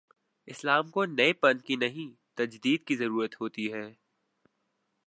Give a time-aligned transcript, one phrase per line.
[0.47, 3.87] اسلام کو نئے پن کی نہیں، تجدید کی ضرورت ہو تی ہے۔